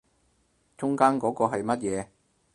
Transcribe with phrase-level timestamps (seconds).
[0.79, 2.07] 中間嗰個係乜嘢